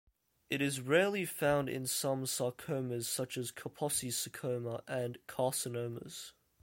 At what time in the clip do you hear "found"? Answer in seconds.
1.25-1.69